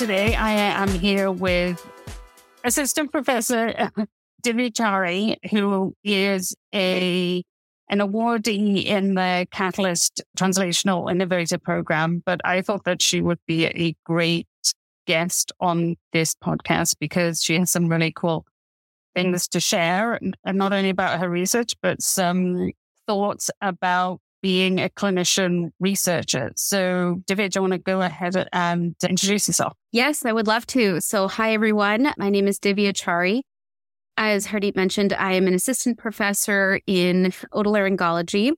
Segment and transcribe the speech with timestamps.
[0.00, 1.86] Today, I am here with
[2.64, 3.68] Assistant Professor
[4.42, 7.44] Divya Chari, who is a
[7.90, 12.22] an awardee in the Catalyst Translational Innovator Program.
[12.24, 14.48] But I thought that she would be a great
[15.06, 18.46] guest on this podcast because she has some really cool
[19.14, 22.70] things to share, and not only about her research, but some
[23.06, 26.52] thoughts about being a clinician researcher.
[26.56, 29.74] So, Divya, do you want to go ahead um, and introduce yourself?
[29.92, 31.00] Yes, I would love to.
[31.00, 32.12] So, hi, everyone.
[32.16, 33.42] My name is Divya Chari.
[34.16, 38.52] As Hardeep mentioned, I am an assistant professor in otolaryngology.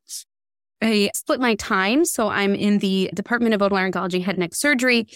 [0.80, 2.04] I split my time.
[2.04, 5.06] So, I'm in the Department of Otolaryngology Head and Neck Surgery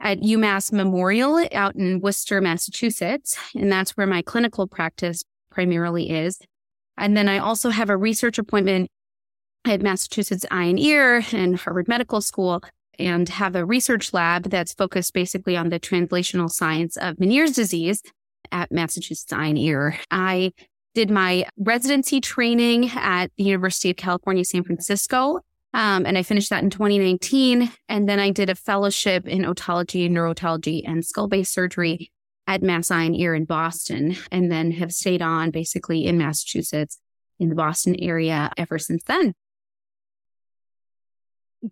[0.00, 3.36] at UMass Memorial out in Worcester, Massachusetts.
[3.54, 6.38] And that's where my clinical practice primarily is.
[6.96, 8.90] And then I also have a research appointment
[9.64, 12.62] at Massachusetts Eye and Ear and Harvard Medical School
[12.98, 18.02] and have a research lab that's focused basically on the translational science of Meniere's disease
[18.50, 19.98] at Massachusetts Eye and Ear.
[20.10, 20.52] I
[20.94, 25.40] did my residency training at the University of California, San Francisco.
[25.74, 27.70] Um, and I finished that in 2019.
[27.88, 32.10] And then I did a fellowship in otology, neurotology, and skull base surgery
[32.46, 36.98] at Mass Eye and Ear in Boston, and then have stayed on basically in Massachusetts
[37.38, 39.34] in the Boston area ever since then.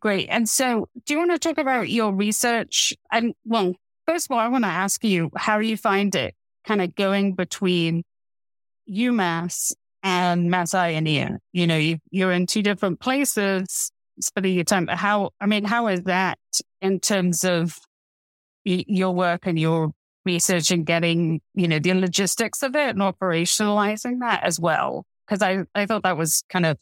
[0.00, 0.28] Great.
[0.28, 2.92] And so, do you want to talk about your research?
[3.12, 3.74] And well,
[4.06, 6.34] first of all, I want to ask you how you find it
[6.66, 8.02] kind of going between
[8.90, 11.40] UMass and Mass Ear.
[11.52, 14.88] You know, you, you're in two different places, spending your time.
[14.88, 16.38] How, I mean, how is that
[16.80, 17.78] in terms of
[18.64, 19.92] your work and your
[20.24, 25.04] research and getting, you know, the logistics of it and operationalizing that as well?
[25.26, 26.76] Because I, I thought that was kind of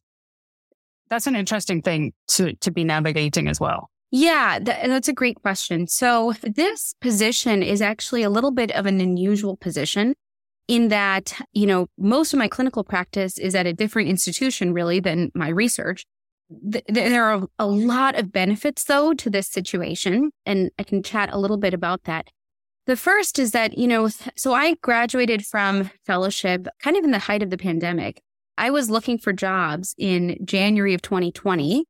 [1.11, 3.91] that's an interesting thing to, to be navigating as well.
[4.11, 5.89] Yeah, that's a great question.
[5.89, 10.15] So, this position is actually a little bit of an unusual position
[10.69, 15.01] in that, you know, most of my clinical practice is at a different institution really
[15.01, 16.05] than my research.
[16.49, 21.39] There are a lot of benefits though to this situation, and I can chat a
[21.39, 22.29] little bit about that.
[22.87, 27.19] The first is that, you know, so I graduated from fellowship kind of in the
[27.19, 28.23] height of the pandemic.
[28.57, 31.85] I was looking for jobs in January of 2020.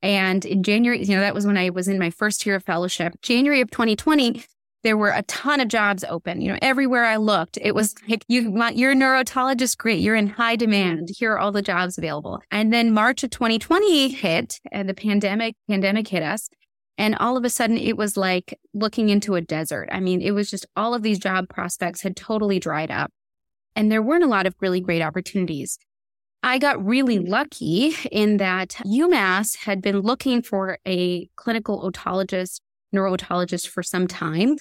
[0.00, 2.64] And in January, you know, that was when I was in my first year of
[2.64, 3.14] fellowship.
[3.22, 4.44] January of 2020,
[4.84, 6.40] there were a ton of jobs open.
[6.40, 10.00] You know, everywhere I looked, it was like, you want, you're a neurotologist, great.
[10.00, 11.08] You're in high demand.
[11.16, 12.40] Here are all the jobs available.
[12.50, 16.48] And then March of 2020 hit and the pandemic, pandemic hit us.
[16.96, 19.88] And all of a sudden it was like looking into a desert.
[19.92, 23.10] I mean, it was just all of these job prospects had totally dried up
[23.74, 25.78] and there weren't a lot of really great opportunities.
[26.42, 27.28] I got really mm.
[27.28, 32.60] lucky in that UMass had been looking for a clinical otologist,
[32.94, 34.56] neurotologist for some time.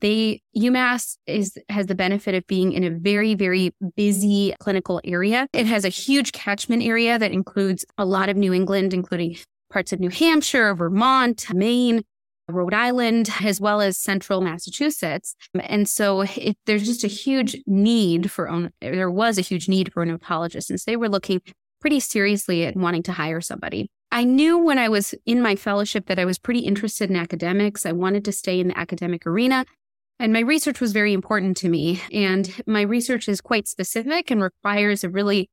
[0.00, 5.46] They UMass is has the benefit of being in a very very busy clinical area.
[5.52, 9.36] It has a huge catchment area that includes a lot of New England including
[9.70, 12.02] parts of New Hampshire, Vermont, Maine,
[12.48, 15.36] Rhode Island, as well as central Massachusetts.
[15.60, 20.02] And so it, there's just a huge need for, there was a huge need for
[20.02, 21.40] an otologist so they were looking
[21.80, 23.90] pretty seriously at wanting to hire somebody.
[24.10, 27.86] I knew when I was in my fellowship that I was pretty interested in academics.
[27.86, 29.64] I wanted to stay in the academic arena.
[30.18, 32.00] And my research was very important to me.
[32.12, 35.50] And my research is quite specific and requires a really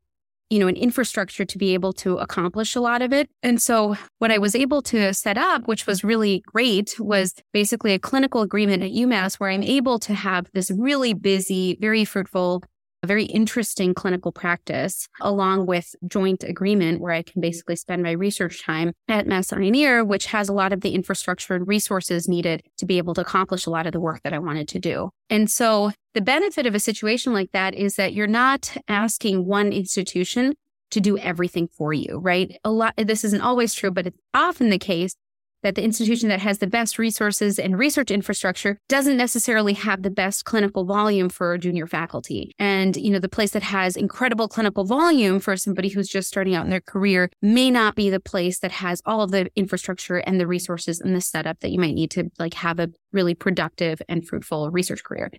[0.49, 3.29] you know, an infrastructure to be able to accomplish a lot of it.
[3.43, 7.93] And so what I was able to set up, which was really great, was basically
[7.93, 12.63] a clinical agreement at UMass where I'm able to have this really busy, very fruitful
[13.03, 17.41] a very interesting clinical practice along with joint agreement where I can mm-hmm.
[17.41, 21.55] basically spend my research time at Mass Ear, which has a lot of the infrastructure
[21.55, 24.39] and resources needed to be able to accomplish a lot of the work that I
[24.39, 25.09] wanted to do.
[25.29, 29.71] And so the benefit of a situation like that is that you're not asking one
[29.71, 30.55] institution
[30.91, 32.59] to do everything for you, right?
[32.63, 35.15] A lot, this isn't always true, but it's often the case
[35.63, 40.09] that the institution that has the best resources and research infrastructure doesn't necessarily have the
[40.09, 42.53] best clinical volume for junior faculty.
[42.59, 46.55] And, you know, the place that has incredible clinical volume for somebody who's just starting
[46.55, 50.17] out in their career may not be the place that has all of the infrastructure
[50.17, 53.35] and the resources and the setup that you might need to like have a really
[53.35, 55.31] productive and fruitful research career.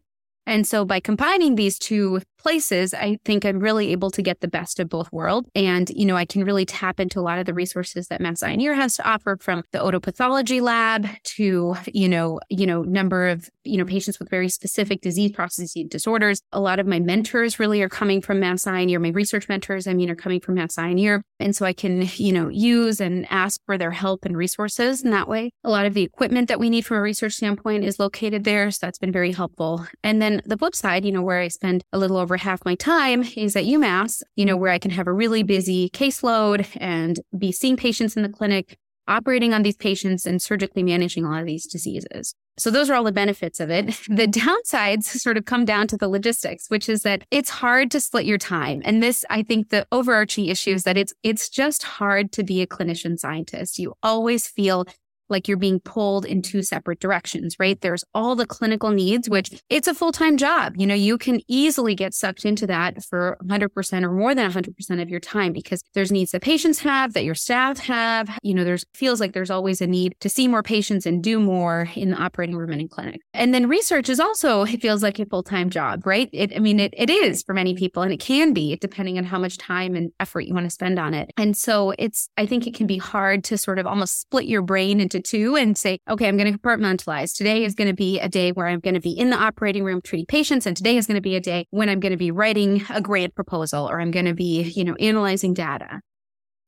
[0.46, 4.48] And so by combining these two places, I think I'm really able to get the
[4.48, 5.48] best of both worlds.
[5.54, 8.42] And, you know, I can really tap into a lot of the resources that Mass
[8.42, 13.48] Eye has to offer from the otopathology lab to, you know, you know, number of,
[13.64, 16.40] you know, patients with very specific disease processes and disorders.
[16.52, 19.94] A lot of my mentors really are coming from Mass Eye, my research mentors, I
[19.94, 20.90] mean, are coming from Mass Eye.
[21.38, 25.10] And so I can, you know, use and ask for their help and resources in
[25.10, 25.52] that way.
[25.64, 28.70] A lot of the equipment that we need from a research standpoint is located there.
[28.70, 29.86] So that's been very helpful.
[30.02, 32.74] And then the flip side, you know, where I spend a little over half my
[32.74, 37.20] time is at UMass, you know, where I can have a really busy caseload and
[37.36, 38.76] be seeing patients in the clinic,
[39.08, 42.34] operating on these patients and surgically managing a lot of these diseases.
[42.58, 43.86] So those are all the benefits of it.
[44.08, 48.00] The downsides sort of come down to the logistics, which is that it's hard to
[48.00, 48.82] split your time.
[48.84, 52.60] And this, I think the overarching issue is that it's, it's just hard to be
[52.60, 53.78] a clinician scientist.
[53.78, 54.84] You always feel
[55.30, 57.80] like you're being pulled in two separate directions, right?
[57.80, 60.74] There's all the clinical needs, which it's a full time job.
[60.76, 65.02] You know, you can easily get sucked into that for 100% or more than 100%
[65.02, 68.38] of your time because there's needs that patients have, that your staff have.
[68.42, 71.38] You know, there's feels like there's always a need to see more patients and do
[71.38, 73.20] more in the operating room and in clinic.
[73.32, 76.28] And then research is also, it feels like a full time job, right?
[76.32, 79.24] It, I mean, it, it is for many people and it can be depending on
[79.24, 81.30] how much time and effort you want to spend on it.
[81.36, 84.62] And so it's, I think it can be hard to sort of almost split your
[84.62, 87.36] brain into two and say, okay, I'm going to compartmentalize.
[87.36, 89.84] Today is going to be a day where I'm going to be in the operating
[89.84, 90.66] room treating patients.
[90.66, 93.00] And today is going to be a day when I'm going to be writing a
[93.00, 96.00] grant proposal or I'm going to be, you know, analyzing data.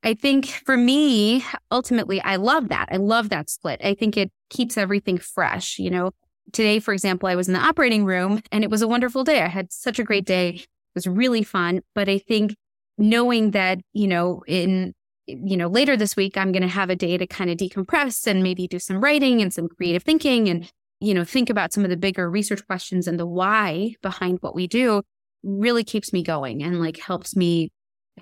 [0.05, 2.89] I think for me, ultimately, I love that.
[2.91, 3.81] I love that split.
[3.85, 5.79] I think it keeps everything fresh.
[5.79, 6.11] You know,
[6.53, 9.43] today, for example, I was in the operating room and it was a wonderful day.
[9.43, 10.49] I had such a great day.
[10.49, 11.83] It was really fun.
[11.95, 12.57] But I think
[12.99, 14.93] knowing that, you know, in
[15.27, 18.27] you know, later this week, I'm going to have a day to kind of decompress
[18.27, 20.71] and maybe do some writing and some creative thinking and,
[21.01, 24.55] you know, think about some of the bigger research questions and the why behind what
[24.55, 25.03] we do
[25.43, 27.71] really keeps me going and like helps me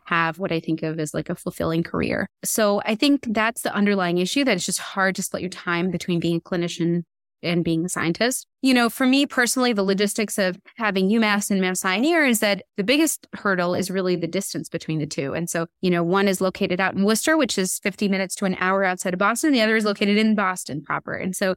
[0.05, 2.29] have what I think of as like a fulfilling career.
[2.45, 5.91] So I think that's the underlying issue that it's just hard to split your time
[5.91, 7.03] between being a clinician
[7.43, 8.47] and being a scientist.
[8.63, 12.63] You know, for me personally, the logistics of having UMass and Mass Eye is that
[12.77, 15.35] the biggest hurdle is really the distance between the two.
[15.35, 18.45] And so, you know, one is located out in Worcester, which is 50 minutes to
[18.45, 19.53] an hour outside of Boston.
[19.53, 21.15] The other is located in Boston proper.
[21.15, 21.55] And so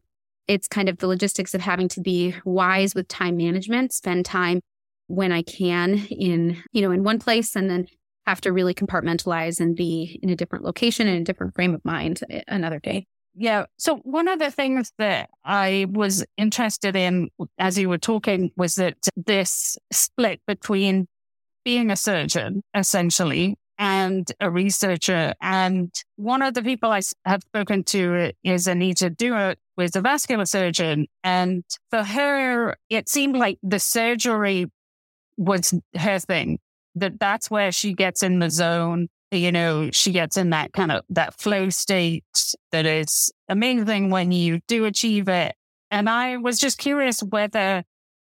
[0.48, 4.62] it's kind of the logistics of having to be wise with time management, spend time
[5.08, 7.88] when I can in, you know, in one place and then
[8.26, 11.84] have to really compartmentalize and be in a different location and a different frame of
[11.84, 13.06] mind eh, another day.
[13.36, 13.66] Yeah.
[13.78, 18.76] So one of the things that I was interested in as you were talking was
[18.76, 21.08] that this split between
[21.66, 25.34] being a surgeon, essentially, and a researcher.
[25.42, 30.02] And one of the people I have spoken to is Anahita Dua, who is a
[30.02, 31.08] vascular surgeon.
[31.24, 34.68] And for her, it seemed like the surgery
[35.38, 36.60] was her thing,
[36.96, 40.92] that that's where she gets in the zone you know, she gets in that kind
[40.92, 42.24] of that flow state
[42.72, 45.56] that is amazing when you do achieve it.
[45.92, 47.84] And I was just curious whether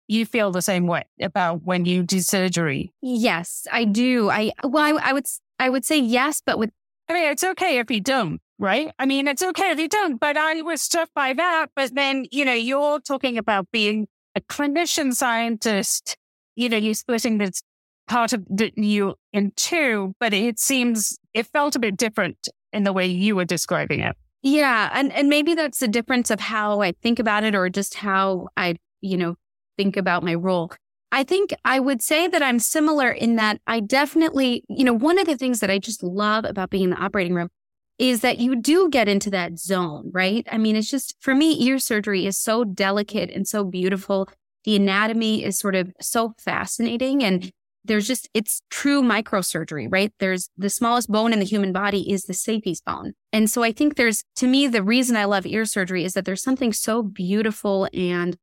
[0.08, 2.92] you feel the same way about when you do surgery.
[3.02, 4.30] Yes, I do.
[4.30, 5.26] I well, I, I would
[5.60, 6.72] I would say yes, but with
[7.10, 8.92] I mean, it's okay if you don't, right?
[9.00, 10.20] I mean, it's okay if you don't.
[10.20, 11.68] But I was struck by that.
[11.76, 16.18] But then, you know, you're talking about being a clinician scientist.
[16.56, 17.62] You know, you're splitting this
[18.10, 22.84] part of the, you in two, but it seems it felt a bit different in
[22.84, 24.18] the way you were describing it.
[24.42, 27.96] Yeah, and and maybe that's the difference of how I think about it, or just
[27.96, 29.36] how I, you know,
[29.78, 30.72] think about my role.
[31.12, 35.18] I think I would say that I'm similar in that I definitely, you know, one
[35.18, 37.50] of the things that I just love about being in the operating room
[37.98, 40.48] is that you do get into that zone, right?
[40.52, 44.30] I mean, it's just for me, ear surgery is so delicate and so beautiful.
[44.64, 47.24] The anatomy is sort of so fascinating.
[47.24, 47.52] And
[47.90, 50.14] there's just, it's true microsurgery, right?
[50.20, 53.14] There's the smallest bone in the human body is the stapes bone.
[53.34, 56.24] And so I think there's, to me, the reason I love ear surgery is that
[56.24, 58.38] there's something so beautiful and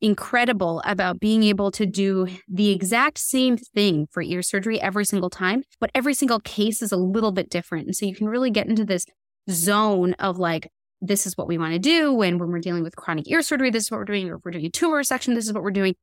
[0.00, 5.30] incredible about being able to do the exact same thing for ear surgery every single
[5.30, 7.86] time, but every single case is a little bit different.
[7.86, 9.06] And so you can really get into this
[9.48, 12.20] zone of like, this is what we want to do.
[12.22, 14.28] And when we're dealing with chronic ear surgery, this is what we're doing.
[14.28, 15.94] Or if we're doing a tumor resection, this is what we're doing.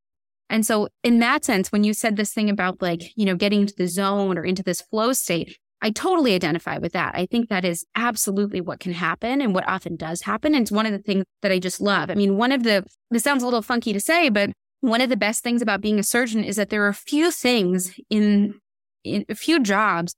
[0.50, 3.62] And so in that sense, when you said this thing about like, you know, getting
[3.62, 7.14] into the zone or into this flow state, I totally identify with that.
[7.16, 10.56] I think that is absolutely what can happen and what often does happen.
[10.56, 12.10] And it's one of the things that I just love.
[12.10, 15.10] I mean, one of the, this sounds a little funky to say, but one of
[15.10, 18.56] the best things about being a surgeon is that there are a few things in,
[19.04, 20.16] in a few jobs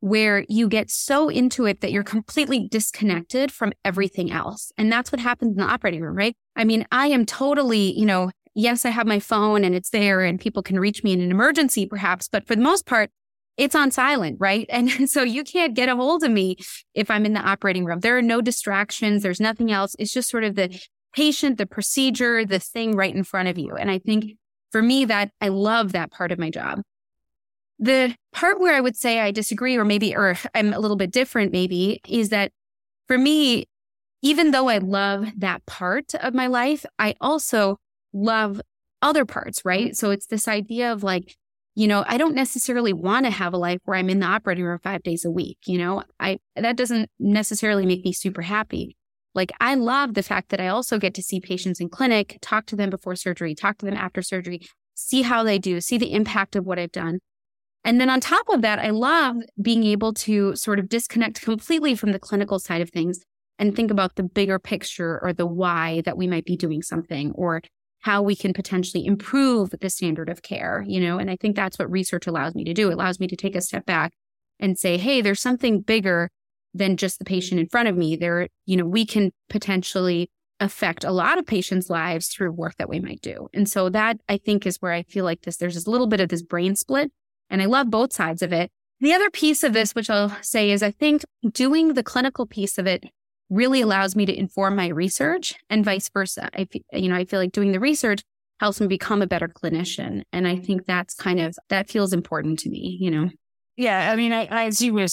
[0.00, 4.70] where you get so into it that you're completely disconnected from everything else.
[4.76, 6.34] And that's what happens in the operating room, right?
[6.54, 10.22] I mean, I am totally, you know, yes, I have my phone and it's there
[10.22, 13.10] and people can reach me in an emergency perhaps, but for the most part,
[13.56, 14.66] it's on silent, right?
[14.72, 16.56] And so you can't get a hold of me
[16.94, 18.00] if I'm in the operating room.
[18.00, 19.22] There are no distractions.
[19.22, 19.94] There's nothing else.
[19.98, 20.80] It's just sort of the
[21.14, 23.74] patient, the procedure, the thing right in front of you.
[23.74, 24.36] And I think
[24.72, 26.82] for me that I love that part of my job.
[27.78, 31.10] The part where I would say I disagree or maybe, or I'm a little bit
[31.10, 32.52] different maybe is that
[33.06, 33.66] for me,
[34.22, 37.78] even though I love that part of my life, I also
[38.16, 38.60] love
[39.02, 39.86] other parts, right?
[39.86, 39.94] Mm-hmm.
[39.94, 41.36] So it's this idea of like,
[41.74, 44.64] you know, I don't necessarily want to have a life where I'm in the operating
[44.64, 45.58] room five days a week.
[45.66, 48.96] You know, I, that doesn't necessarily make me super happy.
[49.34, 52.64] Like I love the fact that I also get to see patients in clinic, talk
[52.66, 54.62] to them before surgery, talk to them after surgery,
[54.94, 57.18] see how they do, see the impact of what I've done.
[57.84, 61.94] And then on top of that, I love being able to sort of disconnect completely
[61.94, 63.20] from the clinical side of things
[63.58, 67.32] and think about the bigger picture or the why that we might be doing something
[67.32, 67.60] or
[68.06, 71.18] how we can potentially improve the standard of care, you know?
[71.18, 72.88] And I think that's what research allows me to do.
[72.88, 74.12] It allows me to take a step back
[74.60, 76.30] and say, hey, there's something bigger
[76.72, 78.14] than just the patient in front of me.
[78.14, 82.88] There, you know, we can potentially affect a lot of patients' lives through work that
[82.88, 83.48] we might do.
[83.52, 86.20] And so that I think is where I feel like this, there's this little bit
[86.20, 87.10] of this brain split.
[87.50, 88.70] And I love both sides of it.
[89.00, 92.78] The other piece of this, which I'll say is I think doing the clinical piece
[92.78, 93.02] of it
[93.50, 96.48] really allows me to inform my research and vice versa.
[96.54, 98.22] I, you know, I feel like doing the research
[98.58, 100.22] helps me become a better clinician.
[100.32, 103.30] And I think that's kind of, that feels important to me, you know?
[103.76, 104.10] Yeah.
[104.10, 105.06] I mean, I, as you were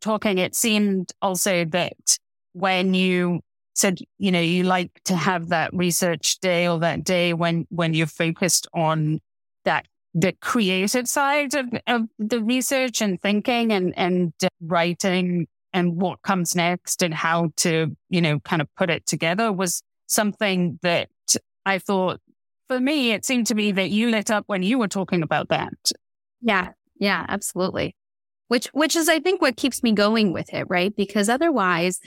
[0.00, 2.18] talking, it seemed also that
[2.54, 3.40] when you
[3.74, 7.92] said, you know, you like to have that research day or that day when, when
[7.92, 9.20] you're focused on
[9.64, 16.22] that the creative side of, of the research and thinking and, and writing and what
[16.22, 21.10] comes next and how to, you know, kind of put it together was something that
[21.66, 22.18] I thought
[22.66, 25.50] for me, it seemed to me that you lit up when you were talking about
[25.50, 25.74] that.
[26.40, 26.70] Yeah.
[26.98, 27.94] Yeah, absolutely.
[28.48, 30.96] Which, which is, I think, what keeps me going with it, right?
[30.96, 32.00] Because otherwise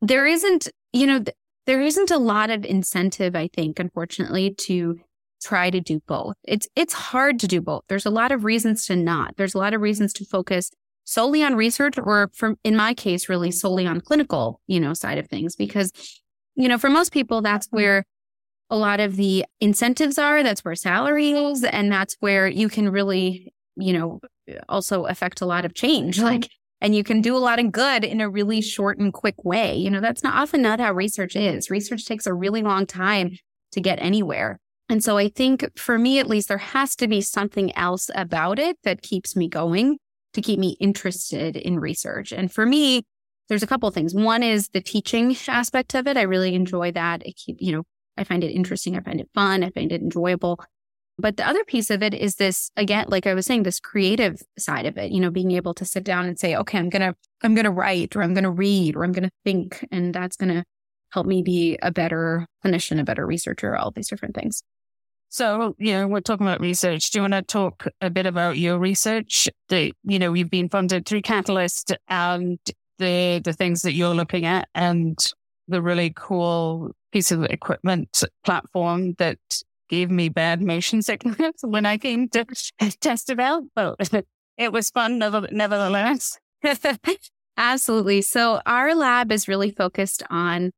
[0.00, 1.22] there isn't, you know,
[1.66, 4.98] there isn't a lot of incentive, I think, unfortunately, to
[5.42, 6.36] try to do both.
[6.44, 7.82] It's, it's hard to do both.
[7.88, 9.36] There's a lot of reasons to not.
[9.36, 10.70] There's a lot of reasons to focus
[11.04, 15.18] solely on research or from in my case really solely on clinical you know side
[15.18, 15.92] of things because
[16.54, 17.76] you know for most people that's mm-hmm.
[17.76, 18.04] where
[18.70, 22.88] a lot of the incentives are that's where salary is and that's where you can
[22.88, 24.20] really you know
[24.68, 26.48] also affect a lot of change like
[26.80, 29.76] and you can do a lot of good in a really short and quick way
[29.76, 31.70] you know that's not often not how research is.
[31.70, 33.36] Research takes a really long time
[33.72, 34.58] to get anywhere.
[34.88, 38.58] And so i think for me at least there has to be something else about
[38.58, 39.98] it that keeps me going
[40.34, 42.32] to keep me interested in research.
[42.32, 43.02] And for me,
[43.48, 44.14] there's a couple of things.
[44.14, 46.16] One is the teaching aspect of it.
[46.16, 47.26] I really enjoy that.
[47.26, 47.82] It keep, you know,
[48.16, 48.96] I find it interesting.
[48.96, 49.62] I find it fun.
[49.62, 50.58] I find it enjoyable.
[51.18, 54.40] But the other piece of it is this, again, like I was saying, this creative
[54.58, 57.02] side of it, you know, being able to sit down and say, okay, I'm going
[57.02, 59.86] to, I'm going to write or I'm going to read or I'm going to think.
[59.92, 60.64] And that's going to
[61.10, 64.62] help me be a better clinician, a better researcher, all these different things.
[65.32, 67.10] So, you know, we're talking about research.
[67.10, 69.48] Do you want to talk a bit about your research?
[69.70, 72.58] The, you know, you've been funded through Catalyst and
[72.98, 75.18] the the things that you're looking at and
[75.68, 79.38] the really cool piece of equipment platform that
[79.88, 82.44] gave me bad motion sickness when I came to
[83.00, 83.62] test it out.
[83.74, 83.96] But
[84.58, 86.38] it was fun nevertheless.
[87.56, 88.20] Absolutely.
[88.20, 90.72] So our lab is really focused on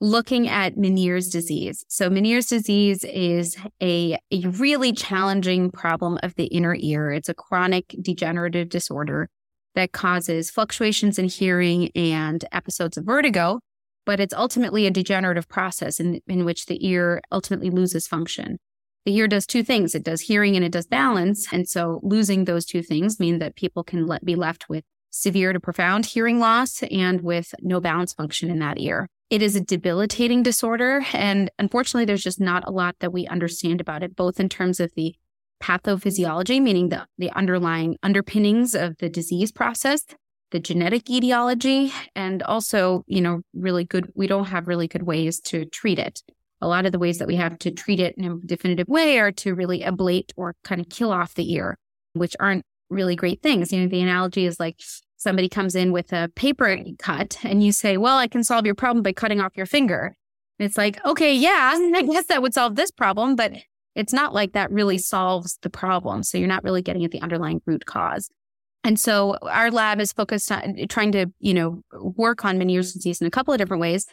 [0.00, 1.84] looking at Meniere's disease.
[1.88, 7.12] So Meniere's disease is a, a really challenging problem of the inner ear.
[7.12, 9.28] It's a chronic degenerative disorder
[9.74, 13.60] that causes fluctuations in hearing and episodes of vertigo,
[14.06, 18.58] but it's ultimately a degenerative process in, in which the ear ultimately loses function.
[19.04, 19.94] The ear does two things.
[19.94, 21.52] It does hearing and it does balance.
[21.52, 25.52] And so losing those two things mean that people can let, be left with severe
[25.52, 29.08] to profound hearing loss and with no balance function in that ear.
[29.30, 31.02] It is a debilitating disorder.
[31.12, 34.80] And unfortunately, there's just not a lot that we understand about it, both in terms
[34.80, 35.14] of the
[35.62, 40.04] pathophysiology, meaning the, the underlying underpinnings of the disease process,
[40.50, 45.38] the genetic etiology, and also, you know, really good, we don't have really good ways
[45.40, 46.22] to treat it.
[46.60, 49.18] A lot of the ways that we have to treat it in a definitive way
[49.18, 51.78] are to really ablate or kind of kill off the ear,
[52.14, 53.72] which aren't really great things.
[53.72, 54.80] You know, the analogy is like
[55.20, 58.74] somebody comes in with a paper cut and you say, well, I can solve your
[58.74, 60.16] problem by cutting off your finger.
[60.58, 63.52] And it's like, okay, yeah, I guess that would solve this problem, but
[63.94, 66.22] it's not like that really solves the problem.
[66.22, 68.30] So you're not really getting at the underlying root cause.
[68.82, 73.20] And so our lab is focused on trying to, you know, work on Meniere's disease
[73.20, 74.06] in a couple of different ways.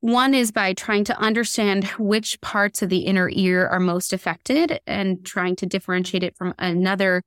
[0.00, 4.80] One is by trying to understand which parts of the inner ear are most affected
[4.86, 7.22] and trying to differentiate it from another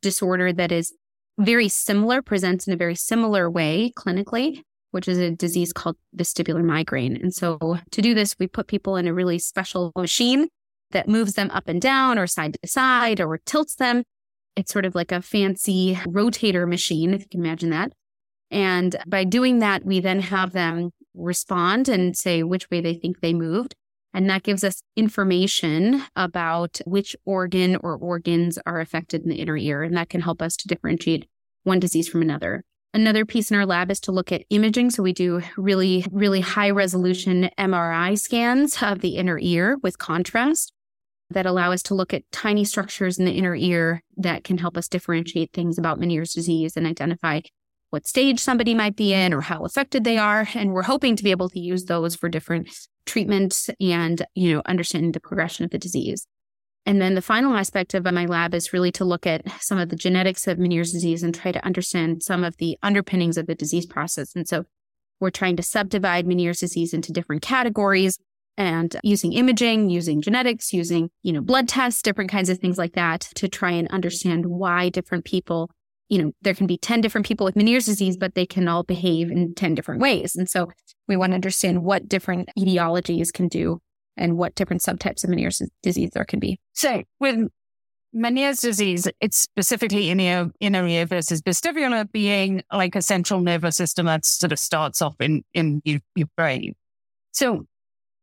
[0.00, 0.92] disorder that is
[1.38, 4.62] very similar, presents in a very similar way clinically,
[4.92, 7.16] which is a disease called vestibular migraine.
[7.16, 10.48] And so to do this, we put people in a really special machine
[10.92, 14.04] that moves them up and down or side to side or tilts them.
[14.56, 17.92] It's sort of like a fancy rotator machine, if you can imagine that.
[18.50, 23.20] And by doing that, we then have them respond and say which way they think
[23.20, 23.74] they moved.
[24.14, 29.56] And that gives us information about which organ or organs are affected in the inner
[29.56, 29.82] ear.
[29.82, 31.26] And that can help us to differentiate
[31.64, 32.62] one disease from another.
[32.94, 34.90] Another piece in our lab is to look at imaging.
[34.90, 40.72] So we do really, really high resolution MRI scans of the inner ear with contrast
[41.30, 44.76] that allow us to look at tiny structures in the inner ear that can help
[44.76, 47.40] us differentiate things about Meniere's disease and identify
[47.90, 50.46] what stage somebody might be in or how affected they are.
[50.54, 52.68] And we're hoping to be able to use those for different
[53.06, 56.26] treatments and, you know, understanding the progression of the disease.
[56.86, 59.88] And then the final aspect of my lab is really to look at some of
[59.88, 63.54] the genetics of Meniere's disease and try to understand some of the underpinnings of the
[63.54, 64.34] disease process.
[64.34, 64.64] And so
[65.20, 68.18] we're trying to subdivide Meniere's disease into different categories
[68.56, 72.92] and using imaging, using genetics, using, you know, blood tests, different kinds of things like
[72.92, 75.70] that to try and understand why different people
[76.14, 78.84] you know, there can be 10 different people with Meniere's disease, but they can all
[78.84, 80.36] behave in 10 different ways.
[80.36, 80.70] And so
[81.08, 83.80] we want to understand what different etiologies can do
[84.16, 86.60] and what different subtypes of Meniere's disease there can be.
[86.72, 87.48] So with
[88.14, 94.06] Meniere's disease, it's specifically inner, inner ear versus vestibular being like a central nervous system
[94.06, 96.76] that sort of starts off in, in your, your brain.
[97.32, 97.64] So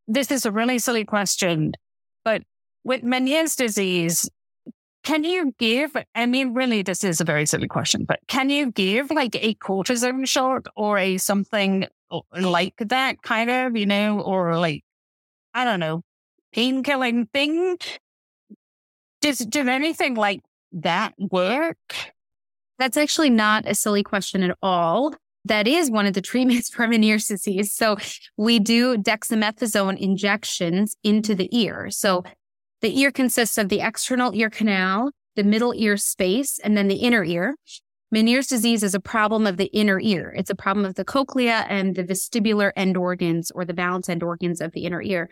[0.07, 1.73] this is a really silly question,
[2.23, 2.43] but
[2.85, 4.29] with Meniere's disease,
[5.03, 8.71] can you give, I mean, really, this is a very silly question, but can you
[8.71, 14.21] give like a cortisone shot or a something uh, like that kind of, you know,
[14.21, 14.83] or like,
[15.53, 16.03] I don't know,
[16.53, 17.77] pain killing thing?
[19.21, 20.41] Does, does anything like
[20.71, 21.95] that work?
[22.77, 25.15] That's actually not a silly question at all.
[25.45, 27.71] That is one of the treatments for Meniere's disease.
[27.73, 27.97] So
[28.37, 31.89] we do dexamethasone injections into the ear.
[31.89, 32.23] So
[32.81, 36.95] the ear consists of the external ear canal, the middle ear space, and then the
[36.95, 37.55] inner ear.
[38.13, 40.33] Meniere's disease is a problem of the inner ear.
[40.35, 44.21] It's a problem of the cochlea and the vestibular end organs or the balance end
[44.21, 45.29] organs of the inner ear.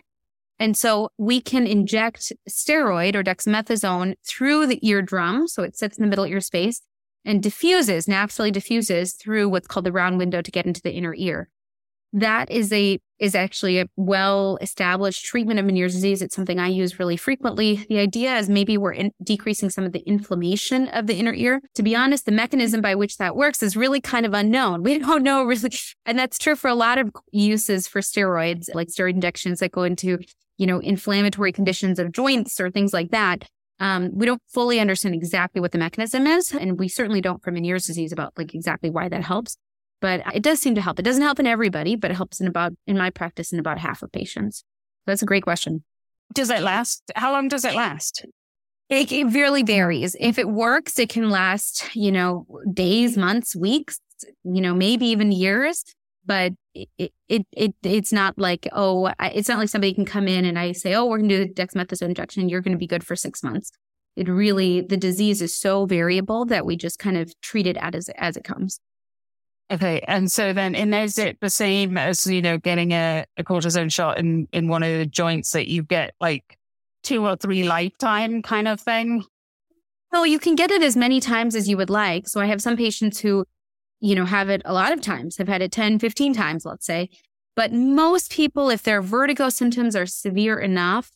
[0.60, 5.48] And so we can inject steroid or dexamethasone through the eardrum.
[5.48, 6.82] So it sits in the middle ear space
[7.26, 11.16] and diffuses, naturally diffuses through what's called the round window to get into the inner
[11.16, 11.50] ear
[12.14, 16.22] that is a is actually a well established treatment of Meniere's disease.
[16.22, 17.86] It's something I use really frequently.
[17.90, 21.62] The idea is maybe we're in, decreasing some of the inflammation of the inner ear.
[21.76, 24.84] To be honest, the mechanism by which that works is really kind of unknown.
[24.90, 25.70] We don't know really,
[26.06, 29.84] and that's true for a lot of uses for steroids, like steroid injections that go
[29.84, 30.18] into
[30.58, 33.48] you know inflammatory conditions of joints or things like that.
[33.80, 37.52] Um, we don't fully understand exactly what the mechanism is, and we certainly don't for
[37.52, 39.58] Meniere's disease about like exactly why that helps
[40.02, 41.00] but it does seem to help.
[41.00, 43.80] It doesn't help in everybody, but it helps in about, in my practice, in about
[43.80, 44.64] half of patients.
[45.06, 45.84] That's a great question.
[46.34, 47.04] Does it last?
[47.16, 48.26] How long does it last?
[48.90, 50.16] It, it really varies.
[50.20, 54.00] If it works, it can last, you know, days, months, weeks,
[54.44, 55.84] you know, maybe even years.
[56.26, 60.46] But it, it, it, it's not like, oh, it's not like somebody can come in
[60.46, 62.78] and I say, oh, we're going to do the dexamethasone injection and you're going to
[62.78, 63.72] be good for six months.
[64.16, 68.10] It really, the disease is so variable that we just kind of treat it as,
[68.18, 68.80] as it comes.
[69.72, 70.02] Okay.
[70.08, 73.92] And so then, and is it the same as, you know, getting a, a cortisone
[73.92, 76.58] shot in, in one of the joints that you get like
[77.04, 79.24] two or three lifetime kind of thing?
[80.12, 82.28] So you can get it as many times as you would like.
[82.28, 83.46] So I have some patients who,
[84.00, 86.86] you know, have it a lot of times, have had it 10, 15 times, let's
[86.86, 87.10] say.
[87.56, 91.12] But most people, if their vertigo symptoms are severe enough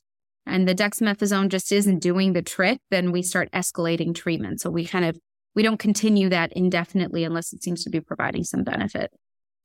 [0.46, 4.62] and the dexamethasone just isn't doing the trick, then we start escalating treatment.
[4.62, 5.18] So we kind of
[5.56, 9.12] we don't continue that indefinitely unless it seems to be providing some benefit.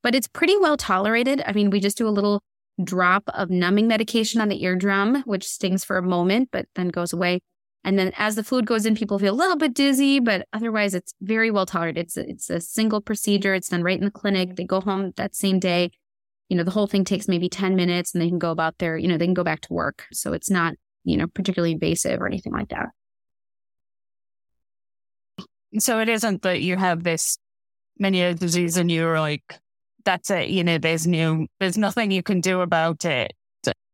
[0.01, 1.41] But it's pretty well tolerated.
[1.45, 2.41] I mean, we just do a little
[2.83, 7.11] drop of numbing medication on the eardrum, which stings for a moment, but then goes
[7.11, 7.41] away.
[7.83, 10.93] And then as the fluid goes in, people feel a little bit dizzy, but otherwise
[10.93, 12.05] it's very well tolerated.
[12.05, 13.53] It's a, it's a single procedure.
[13.53, 14.55] It's done right in the clinic.
[14.55, 15.91] They go home that same day.
[16.49, 18.97] You know, the whole thing takes maybe 10 minutes and they can go about their,
[18.97, 20.07] you know, they can go back to work.
[20.11, 20.73] So it's not,
[21.03, 22.89] you know, particularly invasive or anything like that.
[25.77, 27.37] So it isn't that you have this
[28.01, 29.43] Meniere's disease and you're like,
[30.05, 30.49] that's it.
[30.49, 33.33] You know, there's new, there's nothing you can do about it.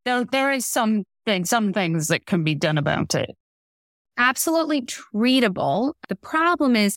[0.04, 3.30] There, there is some things, some things that can be done about it.
[4.16, 5.92] Absolutely treatable.
[6.08, 6.96] The problem is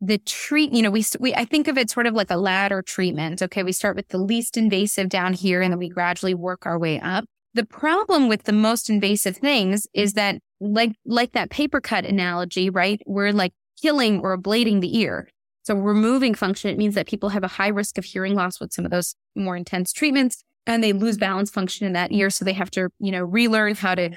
[0.00, 2.82] the treat, you know, we, we, I think of it sort of like a ladder
[2.82, 3.42] treatment.
[3.42, 3.62] Okay.
[3.62, 6.98] We start with the least invasive down here and then we gradually work our way
[6.98, 7.24] up.
[7.54, 12.70] The problem with the most invasive things is that like, like that paper cut analogy,
[12.70, 13.00] right?
[13.06, 15.28] We're like killing or ablating the ear.
[15.62, 18.72] So removing function, it means that people have a high risk of hearing loss with
[18.72, 22.28] some of those more intense treatments and they lose balance function in that ear.
[22.30, 24.10] So they have to, you know, relearn how to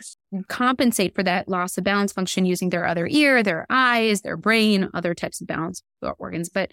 [0.48, 4.90] compensate for that loss of balance function using their other ear, their eyes, their brain,
[4.94, 5.84] other types of balance
[6.18, 6.50] organs.
[6.50, 6.72] But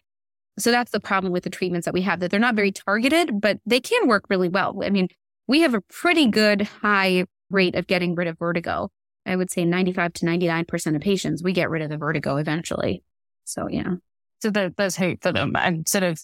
[0.58, 3.40] so that's the problem with the treatments that we have that they're not very targeted,
[3.40, 4.82] but they can work really well.
[4.82, 5.08] I mean,
[5.46, 8.90] we have a pretty good high rate of getting rid of vertigo.
[9.26, 13.02] I would say 95 to 99% of patients, we get rid of the vertigo eventually.
[13.44, 13.94] So, yeah.
[14.40, 16.20] So there, there's hope for them and sort of,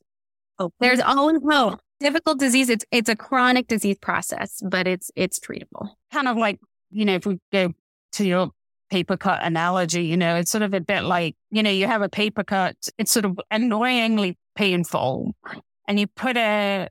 [0.59, 2.69] oh, there's always hope difficult disease.
[2.69, 5.91] It's it's a chronic disease process, but it's it's treatable.
[6.13, 6.61] Kind of like
[6.91, 7.73] you know, if we go
[8.13, 8.51] to your
[8.91, 12.03] paper cut analogy, you know, it's sort of a bit like you know, you have
[12.03, 12.77] a paper cut.
[12.99, 15.33] It's sort of annoyingly painful,
[15.89, 16.89] and you put a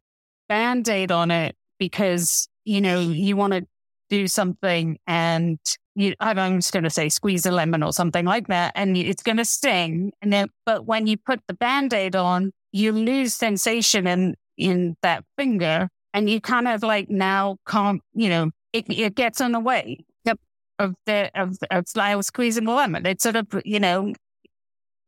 [0.50, 3.68] band aid on it because you know you want to
[4.10, 5.60] do something and
[5.96, 9.24] you, I'm just going to say squeeze a lemon or something like that, and it's
[9.24, 10.12] going to sting.
[10.22, 14.96] And then, but when you put the band aid on, you lose sensation and in
[15.02, 19.52] that finger and you kind of like now can't, you know, it, it gets in
[19.52, 20.40] the way yep.
[20.80, 23.06] of the, of, of like squeezing the lemon.
[23.06, 24.14] It's sort of, you know,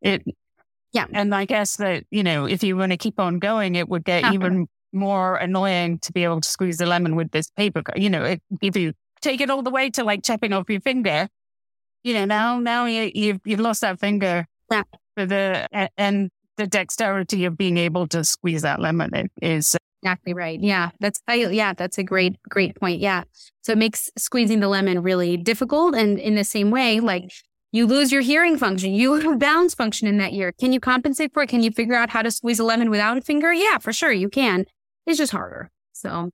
[0.01, 0.23] it,
[0.91, 1.05] yeah.
[1.13, 4.03] And I guess that, you know, if you want to keep on going, it would
[4.03, 4.33] get uh-huh.
[4.33, 7.81] even more annoying to be able to squeeze the lemon with this paper.
[7.95, 8.93] You know, it, give you
[9.23, 11.27] take it all the way to like chopping off your finger,
[12.03, 14.83] you know, now, now you, you've, you've lost that finger yeah.
[15.15, 20.59] for the, and the dexterity of being able to squeeze that lemon is exactly right.
[20.59, 22.99] Yeah, that's I, yeah, that's a great great point.
[22.99, 23.23] Yeah,
[23.61, 27.31] so it makes squeezing the lemon really difficult, and in the same way, like
[27.71, 30.51] you lose your hearing function, you have balance function in that ear.
[30.59, 31.49] Can you compensate for it?
[31.49, 33.53] Can you figure out how to squeeze a lemon without a finger?
[33.53, 34.65] Yeah, for sure you can.
[35.05, 35.69] It's just harder.
[35.93, 36.29] So,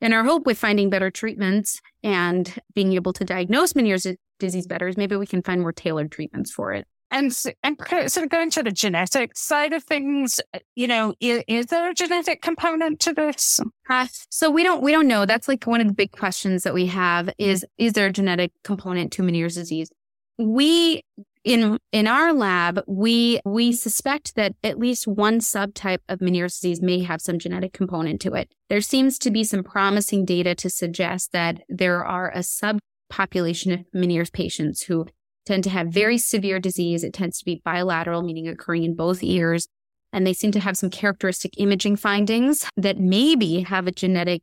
[0.00, 4.06] and our hope with finding better treatments and being able to diagnose Meniere's
[4.38, 6.86] disease better is maybe we can find more tailored treatments for it.
[7.10, 7.78] And, and
[8.10, 11.90] sort of going to the genetic side of things, uh, you know, is, is there
[11.90, 13.60] a genetic component to this?
[13.88, 15.24] Uh, so we don't we don't know.
[15.24, 18.52] That's like one of the big questions that we have is is there a genetic
[18.62, 19.90] component to Meniere's disease?
[20.36, 21.02] We
[21.44, 26.82] in in our lab we we suspect that at least one subtype of Meniere's disease
[26.82, 28.52] may have some genetic component to it.
[28.68, 33.86] There seems to be some promising data to suggest that there are a subpopulation of
[33.94, 35.06] Meniere's patients who
[35.48, 37.02] tend to have very severe disease.
[37.02, 39.66] It tends to be bilateral, meaning occurring in both ears.
[40.12, 44.42] And they seem to have some characteristic imaging findings that maybe have a genetic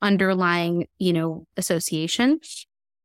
[0.00, 2.40] underlying, you know, association.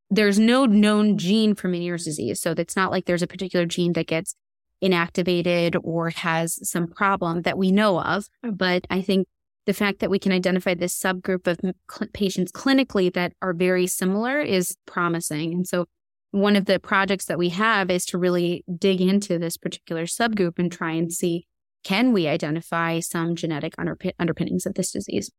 [0.10, 2.40] There's no known gene for Meniere's disease.
[2.40, 4.36] So it's not like there's a particular gene that gets
[4.82, 8.28] inactivated or has some problem that we know of.
[8.44, 8.52] Oh.
[8.52, 9.28] But I think
[9.66, 11.60] the fact that we can identify this subgroup of
[11.92, 15.54] cl- patients clinically that are very similar is promising.
[15.54, 15.86] And so
[16.32, 20.58] one of the projects that we have is to really dig into this particular subgroup
[20.58, 21.46] and try and see
[21.84, 25.32] can we identify some genetic underpin- underpinnings of this disease.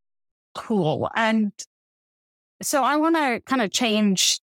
[0.54, 1.10] Cool.
[1.14, 1.52] And
[2.62, 4.40] so I want to kind of change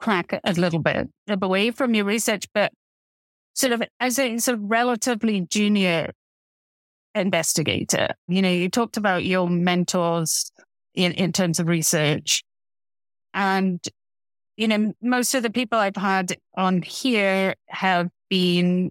[0.00, 2.72] crack a little bit away from your research, but
[3.54, 6.12] sort of as a sort of relatively junior
[7.14, 10.50] investigator, you know, you talked about your mentors
[10.94, 12.42] in, in terms of research.
[13.34, 13.80] And
[14.60, 18.90] you know, most of the people I've had on here have been,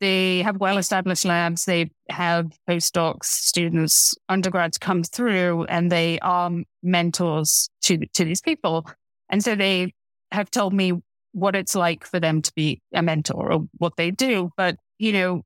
[0.00, 1.66] they have well established labs.
[1.66, 6.50] They have postdocs, students, undergrads come through and they are
[6.82, 8.86] mentors to, to these people.
[9.28, 9.92] And so they
[10.32, 10.94] have told me
[11.32, 14.50] what it's like for them to be a mentor or what they do.
[14.56, 15.42] But, you know,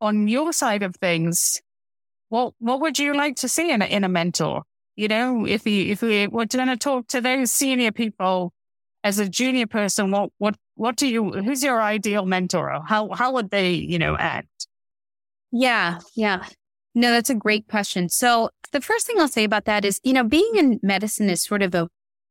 [0.00, 1.60] on your side of things,
[2.28, 4.62] what, what would you like to see in a, in a mentor?
[4.96, 8.52] You know, if you, if we were going to talk to those senior people
[9.02, 12.80] as a junior person, what, what, what do you, who's your ideal mentor?
[12.86, 14.66] How, how would they, you know, act?
[15.52, 15.98] Yeah.
[16.14, 16.44] Yeah.
[16.94, 18.08] No, that's a great question.
[18.08, 21.42] So the first thing I'll say about that is, you know, being in medicine is
[21.42, 21.88] sort of a,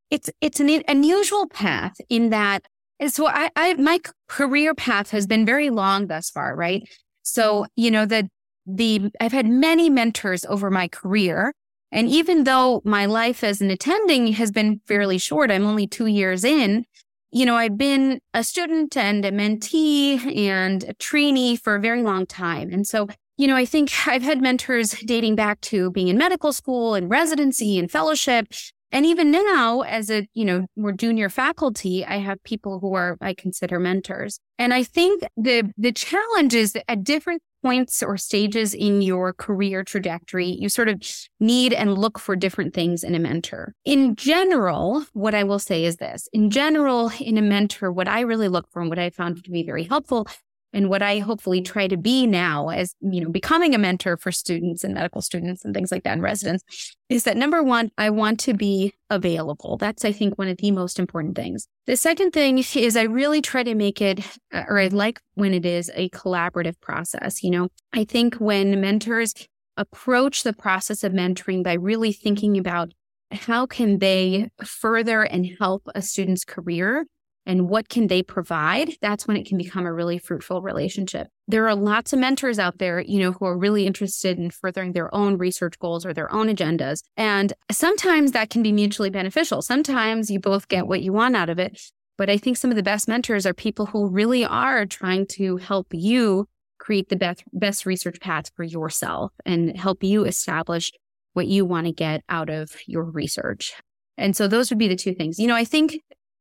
[0.10, 2.66] it's, it's an unusual path in that
[3.08, 6.84] so I, I, my career path has been very long thus far, right?
[7.24, 8.28] So, you know, the,
[8.66, 11.54] the, I've had many mentors over my career
[11.92, 16.06] and even though my life as an attending has been fairly short, I'm only two
[16.06, 16.86] years in,
[17.32, 22.04] you know, I've been a student and a mentee and a trainee for a very
[22.04, 22.72] long time.
[22.72, 26.54] And so, you know, I think I've had mentors dating back to being in medical
[26.54, 28.48] school and residency and fellowship.
[28.92, 33.18] And even now, as a, you know, more junior faculty, I have people who are,
[33.22, 34.40] I consider mentors.
[34.58, 39.34] And I think the, the challenge is that at different points or stages in your
[39.34, 41.02] career trajectory, you sort of
[41.40, 43.74] need and look for different things in a mentor.
[43.86, 48.22] In general, what I will say is this in general, in a mentor, what I
[48.22, 50.28] really look for and what I found to be very helpful
[50.72, 54.32] and what I hopefully try to be now as, you know, becoming a mentor for
[54.32, 58.12] students and medical students and things like that and residents is that number one, I
[58.12, 59.78] want to be available.
[59.78, 61.68] That's, I think, one of the most important things.
[61.88, 64.20] The second thing is I really try to make it,
[64.54, 67.42] or I like when it is a collaborative process.
[67.42, 69.34] You know, I think when mentors
[69.76, 72.92] approach the process of mentoring by really thinking about
[73.32, 77.06] how can they further and help a student's career
[77.50, 81.30] and what can they provide, that's when it can become a really fruitful relationship.
[81.48, 84.94] There are lots of mentors out there, you know, who are really interested in furthering
[84.94, 87.02] their own research goals or their own agendas.
[87.18, 89.64] And sometimes that can be mutually beneficial.
[89.64, 91.82] Sometimes you both get what you want out of it.
[92.20, 95.58] But I think some of the best mentors are people who really are trying to
[95.58, 96.46] help you
[96.78, 100.92] create the best, best research path for yourself and help you establish
[101.34, 103.74] what you want to get out of your research.
[104.20, 105.40] And so those would be the two things.
[105.40, 106.00] You know, I think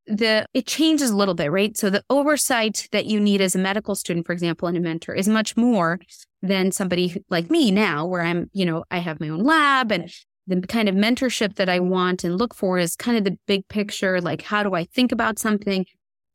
[0.09, 1.77] the it changes a little bit, right?
[1.77, 5.15] So the oversight that you need as a medical student, for example, and a mentor
[5.15, 6.01] is much more
[6.43, 10.11] than somebody like me now, where I'm, you know, I have my own lab and
[10.47, 13.69] the kind of mentorship that I want and look for is kind of the big
[13.69, 14.21] picture.
[14.21, 15.85] Like, how do I think about something?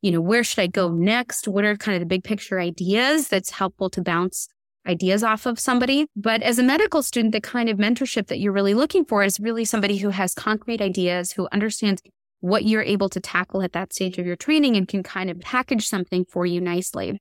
[0.01, 1.47] You know, where should I go next?
[1.47, 4.47] What are kind of the big picture ideas that's helpful to bounce
[4.87, 6.07] ideas off of somebody.
[6.15, 9.39] But as a medical student, the kind of mentorship that you're really looking for is
[9.39, 12.01] really somebody who has concrete ideas, who understands
[12.43, 15.39] what you're able to tackle at that stage of your training and can kind of
[15.39, 17.17] package something for you nicely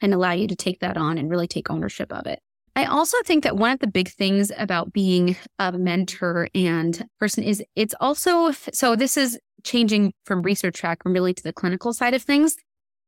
[0.00, 2.38] and allow you to take that on and really take ownership of it.
[2.74, 7.44] I also think that one of the big things about being a mentor and person
[7.44, 12.14] is it's also so this is changing from research track really to the clinical side
[12.14, 12.56] of things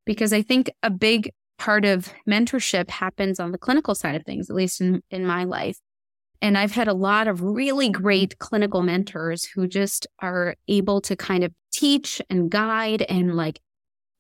[0.05, 4.51] because I think a big part of mentorship happens on the clinical side of things,
[4.51, 5.79] at least in, in my life.
[6.41, 11.17] And I've had a lot of really great clinical mentors who just are able to
[11.17, 13.61] kind of teach and guide and like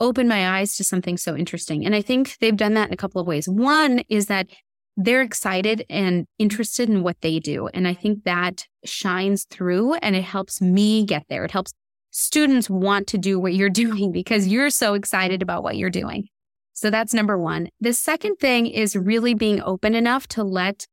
[0.00, 1.84] open my eyes to something so interesting.
[1.84, 3.48] And I think they've done that in a couple of ways.
[3.48, 4.48] One is that
[4.96, 7.68] they're excited and interested in what they do.
[7.68, 11.44] And I think that shines through and it helps me get there.
[11.44, 11.72] It helps
[12.10, 16.28] students want to do what you're doing because you're so excited about what you're doing.
[16.72, 17.68] So that's number one.
[17.80, 20.86] The second thing is really being open enough to let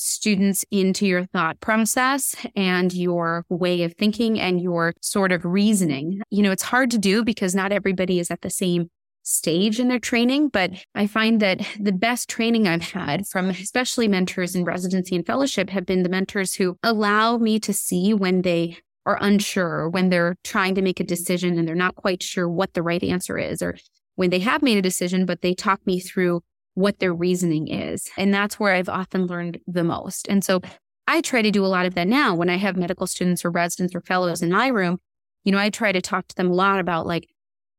[0.00, 6.22] students into your thought process and your way of thinking and your sort of reasoning.
[6.30, 8.90] You know, it's hard to do because not everybody is at the same
[9.22, 14.08] stage in their training, but I find that the best training I've had from especially
[14.08, 18.40] mentors in residency and fellowship have been the mentors who allow me to see when
[18.40, 22.48] they are unsure, when they're trying to make a decision and they're not quite sure
[22.48, 23.76] what the right answer is, or
[24.14, 26.40] when they have made a decision, but they talk me through
[26.80, 28.08] what their reasoning is.
[28.16, 30.26] And that's where I've often learned the most.
[30.28, 30.60] And so
[31.06, 33.50] I try to do a lot of that now when I have medical students or
[33.50, 34.98] residents or fellows in my room.
[35.44, 37.28] You know, I try to talk to them a lot about like,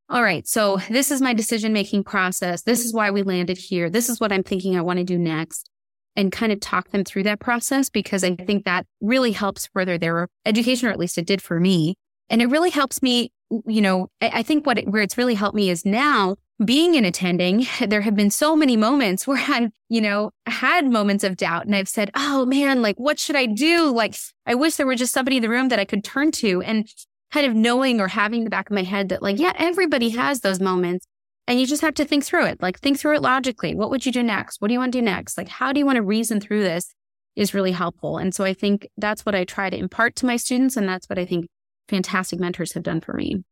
[0.09, 2.63] all right, so this is my decision making process.
[2.63, 3.89] This is why we landed here.
[3.89, 5.69] This is what I'm thinking I want to do next.
[6.17, 9.97] And kind of talk them through that process because I think that really helps further
[9.97, 11.95] their education, or at least it did for me.
[12.31, 13.31] And it really helps me,
[13.67, 17.03] you know, I, think what it, where it's really helped me is now being an
[17.03, 21.65] attending, there have been so many moments where I've, you know, had moments of doubt
[21.65, 23.91] and I've said, Oh man, like, what should I do?
[23.91, 24.15] Like,
[24.45, 26.87] I wish there were just somebody in the room that I could turn to and
[27.31, 30.39] kind of knowing or having the back of my head that like, yeah, everybody has
[30.39, 31.05] those moments
[31.47, 32.61] and you just have to think through it.
[32.61, 33.75] Like, think through it logically.
[33.75, 34.61] What would you do next?
[34.61, 35.37] What do you want to do next?
[35.37, 36.93] Like, how do you want to reason through this
[37.35, 38.17] is really helpful.
[38.17, 40.75] And so I think that's what I try to impart to my students.
[40.75, 41.47] And that's what I think
[41.91, 43.43] fantastic mentors have done for me.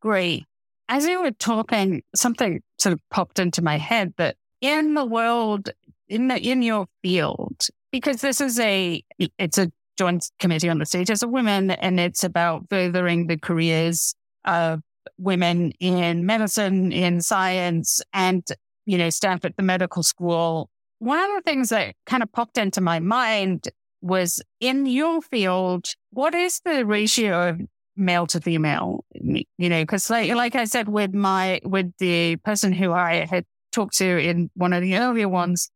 [0.00, 0.44] Great
[0.88, 5.70] as you were talking, something sort of popped into my head that in the world,
[6.08, 9.02] in the, in your field, because this is a,
[9.38, 14.14] it's a joint committee on the status of women and it's about furthering the careers
[14.44, 14.80] of
[15.18, 18.46] women in medicine, in science, and,
[18.86, 20.70] you know, staff at the medical school.
[21.00, 23.68] One of the things that kind of popped into my mind
[24.00, 27.60] was in your field, what is the ratio of
[27.98, 32.72] male to female, you know, because like, like I said, with my, with the person
[32.72, 35.70] who I had talked to in one of the earlier ones,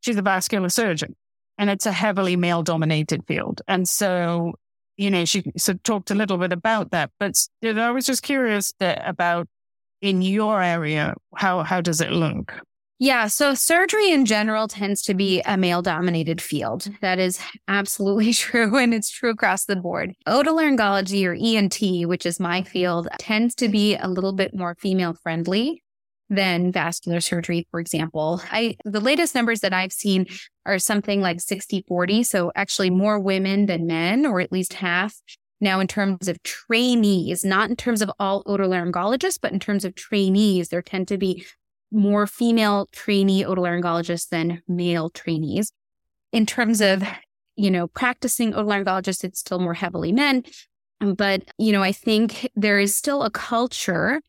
[0.00, 1.16] she's a vascular surgeon
[1.58, 3.62] and it's a heavily male dominated field.
[3.68, 4.54] And so,
[4.96, 8.72] you know, she sort talked a little bit about that, but I was just curious
[8.78, 9.48] that, about
[10.00, 12.54] in your area, how, how does it look?
[12.98, 13.26] Yeah.
[13.26, 16.82] So surgery in general tends to be a male dominated field.
[16.82, 16.94] Mm-hmm.
[17.00, 18.76] That is absolutely true.
[18.76, 20.14] And it's true across the board.
[20.26, 22.70] Otolaryngology or ENT, which is my mm-hmm.
[22.70, 25.82] field, tends to be a little bit more female friendly
[26.30, 28.40] than vascular surgery, for example.
[28.50, 30.26] I, the latest numbers that I've seen
[30.64, 32.22] are something like 60 40.
[32.22, 35.14] So actually more women than men, or at least half.
[35.60, 39.94] Now, in terms of trainees, not in terms of all otolaryngologists, but in terms of
[39.94, 41.46] trainees, there tend to be
[41.94, 45.72] more female trainee otolaryngologists than male trainees.
[46.32, 47.02] In terms of,
[47.56, 50.42] you know, practicing otolaryngologists, it's still more heavily men.
[51.00, 54.20] But, you know, I think there is still a culture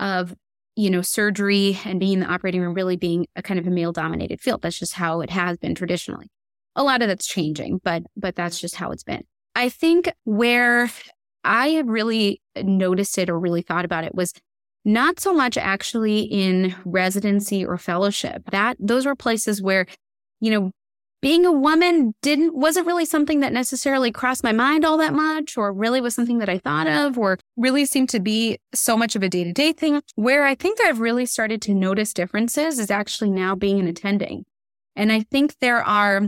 [0.00, 0.34] of,
[0.76, 3.70] you know, surgery and being in the operating room really being a kind of a
[3.70, 4.62] male dominated field.
[4.62, 6.28] That's just how it has been traditionally.
[6.74, 9.22] A lot of that's changing, but, but that's just how it's been.
[9.54, 10.90] I think where
[11.44, 14.32] I have really noticed it or really thought about it was
[14.84, 18.42] not so much actually in residency or fellowship.
[18.50, 19.86] That those were places where,
[20.40, 20.70] you know,
[21.20, 25.56] being a woman didn't wasn't really something that necessarily crossed my mind all that much
[25.56, 29.14] or really was something that I thought of or really seemed to be so much
[29.14, 30.02] of a day-to-day thing.
[30.16, 34.44] Where I think I've really started to notice differences is actually now being an attending.
[34.96, 36.26] And I think there are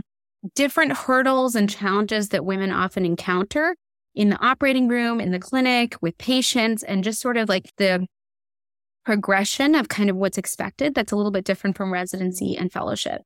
[0.53, 3.75] different hurdles and challenges that women often encounter
[4.13, 8.07] in the operating room, in the clinic, with patients, and just sort of like the
[9.05, 13.21] progression of kind of what's expected that's a little bit different from residency and fellowship.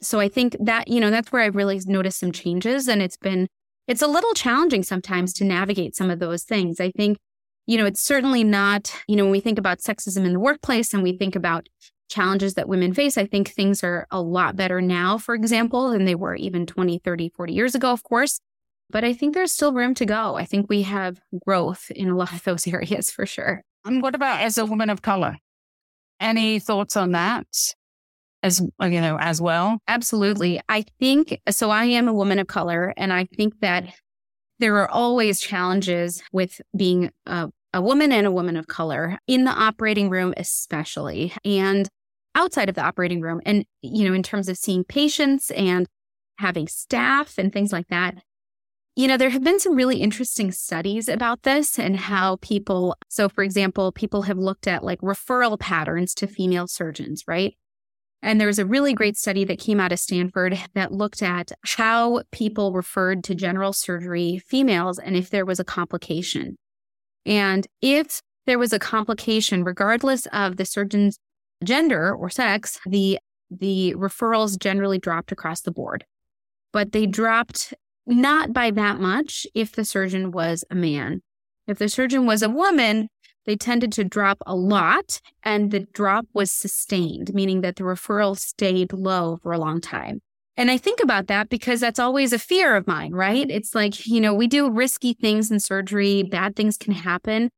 [0.00, 3.16] So I think that, you know, that's where I've really noticed some changes and it's
[3.16, 3.46] been,
[3.86, 6.80] it's a little challenging sometimes to navigate some of those things.
[6.80, 7.18] I think,
[7.66, 10.92] you know, it's certainly not, you know, when we think about sexism in the workplace
[10.92, 11.68] and we think about
[12.08, 16.04] challenges that women face, I think things are a lot better now, for example, than
[16.04, 18.40] they were even 20, 30, 40 years ago, of course.
[18.90, 20.34] But I think there's still room to go.
[20.34, 23.62] I think we have growth in a lot of those areas for sure.
[23.84, 25.38] And what about as a woman of color?
[26.20, 27.46] Any thoughts on that?
[28.42, 29.78] As uh, you know, as well.
[29.86, 30.60] Absolutely.
[30.68, 31.70] I think so.
[31.70, 33.84] I am a woman of color, and I think that
[34.58, 39.44] there are always challenges with being a, a woman and a woman of color in
[39.44, 41.88] the operating room, especially, and
[42.34, 43.40] outside of the operating room.
[43.44, 45.86] And, you know, in terms of seeing patients and
[46.38, 48.16] having staff and things like that.
[48.94, 53.28] You know, there have been some really interesting studies about this and how people, so
[53.28, 57.56] for example, people have looked at like referral patterns to female surgeons, right?
[58.20, 61.52] And there was a really great study that came out of Stanford that looked at
[61.64, 66.56] how people referred to general surgery females and if there was a complication.
[67.24, 71.18] And if there was a complication, regardless of the surgeon's
[71.64, 73.18] gender or sex, the
[73.50, 76.04] the referrals generally dropped across the board.
[76.72, 77.74] But they dropped
[78.06, 81.22] not by that much if the surgeon was a man.
[81.66, 83.08] If the surgeon was a woman,
[83.44, 88.38] they tended to drop a lot and the drop was sustained, meaning that the referral
[88.38, 90.20] stayed low for a long time.
[90.56, 93.48] And I think about that because that's always a fear of mine, right?
[93.48, 97.50] It's like, you know, we do risky things in surgery, bad things can happen.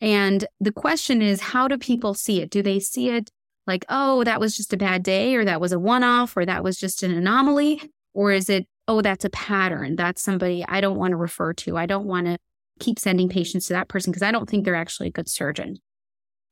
[0.00, 2.50] And the question is, how do people see it?
[2.50, 3.30] Do they see it
[3.66, 6.44] like, oh, that was just a bad day, or that was a one off, or
[6.44, 7.80] that was just an anomaly?
[8.12, 9.96] Or is it oh, that's a pattern.
[9.96, 11.76] That's somebody I don't want to refer to.
[11.76, 12.38] I don't want to
[12.80, 15.76] keep sending patients to that person because I don't think they're actually a good surgeon.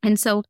[0.02, 0.42] And so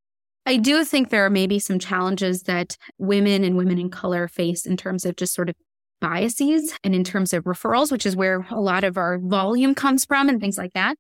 [0.47, 4.67] I do think there are maybe some challenges that women and women in color face
[4.67, 5.55] in terms of just sort of
[6.01, 10.05] biases and in terms of referrals, which is where a lot of our volume comes
[10.05, 10.97] from and things like that.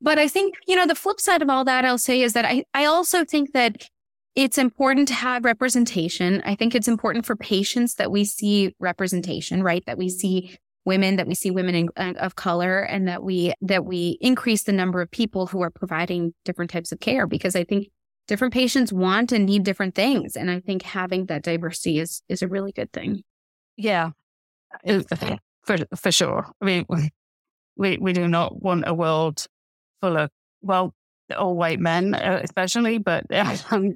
[0.00, 2.44] But I think, you know, the flip side of all that I'll say is that
[2.44, 3.88] I, I also think that
[4.34, 6.42] it's important to have representation.
[6.44, 9.84] I think it's important for patients that we see representation, right?
[9.86, 13.54] That we see women, that we see women in, uh, of color and that we,
[13.62, 17.56] that we increase the number of people who are providing different types of care because
[17.56, 17.88] I think
[18.26, 20.36] different patients want and need different things.
[20.36, 23.22] And I think having that diversity is, is a really good thing.
[23.76, 24.10] Yeah,
[25.64, 26.46] for, for sure.
[26.60, 26.86] I mean,
[27.76, 29.46] we, we do not want a world
[30.00, 30.94] full of, well,
[31.36, 33.24] all white men, uh, especially, but
[33.70, 33.94] um,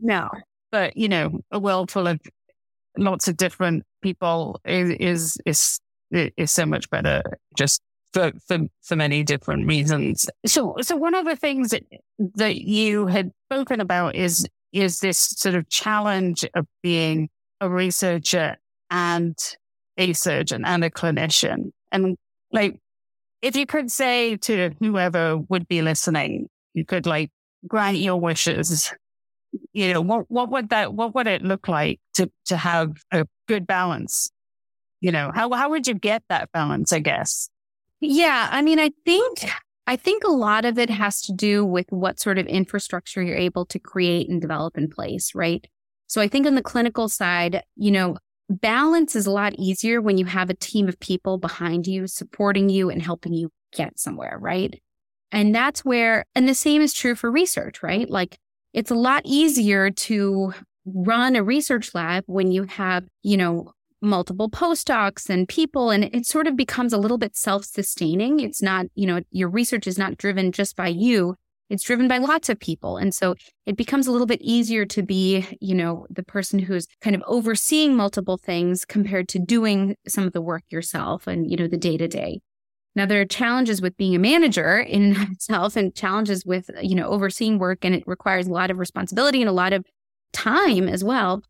[0.00, 0.30] no,
[0.70, 2.20] but you know, a world full of
[2.96, 5.80] lots of different people is is is,
[6.36, 7.22] is so much better
[7.56, 7.80] just
[8.12, 10.28] for, for for many different reasons.
[10.46, 11.84] So so one of the things that
[12.34, 17.28] that you had spoken about is is this sort of challenge of being
[17.60, 18.56] a researcher
[18.90, 19.36] and
[19.96, 21.70] a surgeon and a clinician.
[21.92, 22.16] And
[22.52, 22.78] like
[23.42, 27.30] if you could say to whoever would be listening, you could like
[27.66, 28.92] grant your wishes.
[29.72, 33.26] You know, what, what would that, what would it look like to, to have a
[33.48, 34.30] good balance?
[35.00, 37.48] You know, how, how would you get that balance, I guess?
[38.00, 38.48] Yeah.
[38.50, 39.50] I mean, I think,
[39.86, 43.36] I think a lot of it has to do with what sort of infrastructure you're
[43.36, 45.66] able to create and develop in place, right?
[46.06, 48.16] So I think on the clinical side, you know,
[48.50, 52.68] balance is a lot easier when you have a team of people behind you, supporting
[52.68, 54.82] you and helping you get somewhere, right?
[55.32, 58.10] And that's where, and the same is true for research, right?
[58.10, 58.36] Like
[58.72, 60.52] it's a lot easier to
[60.84, 63.72] run a research lab when you have, you know,
[64.02, 68.40] multiple postdocs and people and it sort of becomes a little bit self-sustaining.
[68.40, 71.36] It's not, you know, your research is not driven just by you.
[71.70, 72.96] It's driven by lots of people.
[72.96, 76.88] And so it becomes a little bit easier to be, you know, the person who's
[77.00, 81.56] kind of overseeing multiple things compared to doing some of the work yourself and, you
[81.56, 82.40] know, the day to day.
[82.96, 87.08] Now there are challenges with being a manager in itself and challenges with, you know,
[87.08, 89.86] overseeing work and it requires a lot of responsibility and a lot of
[90.32, 91.42] time as well.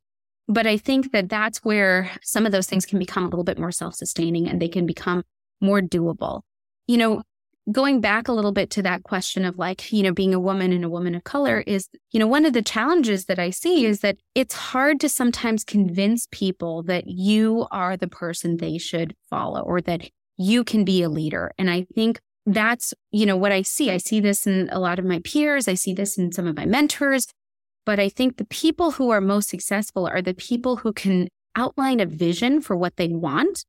[0.48, 3.58] But I think that that's where some of those things can become a little bit
[3.58, 5.22] more self sustaining and they can become
[5.60, 6.42] more doable.
[6.86, 7.22] You know,
[7.70, 10.72] going back a little bit to that question of like, you know, being a woman
[10.72, 13.84] and a woman of color is, you know, one of the challenges that I see
[13.84, 19.14] is that it's hard to sometimes convince people that you are the person they should
[19.28, 21.52] follow or that you can be a leader.
[21.58, 23.90] And I think that's, you know, what I see.
[23.90, 25.68] I see this in a lot of my peers.
[25.68, 27.26] I see this in some of my mentors.
[27.84, 32.00] But I think the people who are most successful are the people who can outline
[32.00, 33.64] a vision for what they want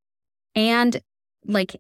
[0.56, 1.02] and
[1.46, 1.76] like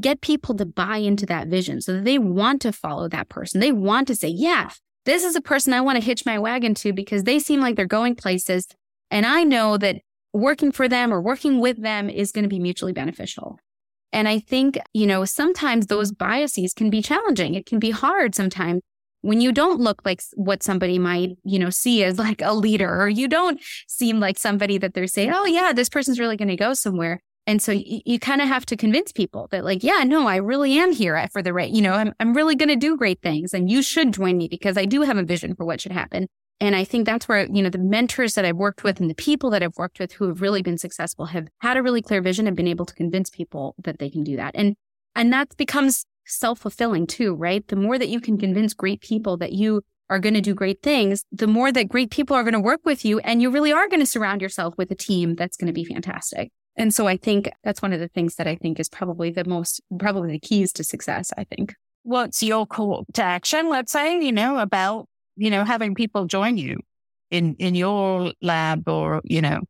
[0.00, 3.60] get people to buy into that vision so that they want to follow that person.
[3.60, 4.70] They want to say, yeah,
[5.04, 7.76] this is a person I want to hitch my wagon to because they seem like
[7.76, 8.66] they're going places.
[9.10, 12.58] And I know that working for them or working with them is going to be
[12.58, 13.58] mutually beneficial.
[14.12, 17.54] And I think, you know, sometimes those biases can be challenging.
[17.54, 18.82] It can be hard sometimes
[19.20, 23.00] when you don't look like what somebody might, you know, see as like a leader,
[23.00, 26.48] or you don't seem like somebody that they're saying, oh, yeah, this person's really going
[26.48, 27.22] to go somewhere.
[27.48, 30.36] And so you, you kind of have to convince people that, like, yeah, no, I
[30.36, 33.22] really am here for the right, you know, I'm, I'm really going to do great
[33.22, 35.92] things and you should join me because I do have a vision for what should
[35.92, 36.28] happen.
[36.60, 39.14] And I think that's where, you know, the mentors that I've worked with and the
[39.14, 42.20] people that I've worked with who have really been successful have had a really clear
[42.20, 44.54] vision and been able to convince people that they can do that.
[44.54, 44.76] And,
[45.16, 47.66] and that becomes self fulfilling too, right?
[47.66, 49.80] The more that you can convince great people that you
[50.10, 52.80] are going to do great things, the more that great people are going to work
[52.84, 55.68] with you and you really are going to surround yourself with a team that's going
[55.68, 56.50] to be fantastic.
[56.78, 59.44] And so I think that's one of the things that I think is probably the
[59.44, 61.74] most, probably the keys to success, I think.
[62.04, 63.68] What's your call to action?
[63.68, 66.78] Let's say, you know, about, you know, having people join you
[67.32, 69.60] in, in your lab or, you know.